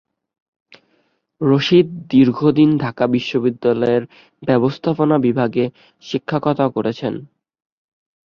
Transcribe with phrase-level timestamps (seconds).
[1.41, 4.03] রশীদ দীর্ঘদিন ঢাকা বিশ্ববিদ্যালয়ের
[4.43, 5.65] ব্যবস্থাপনা বিভাগে
[6.03, 7.13] শিক্ষকতা করেছেন।